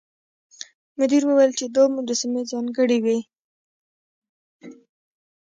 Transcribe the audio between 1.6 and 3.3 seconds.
دا مجسمې ځانګړې وې.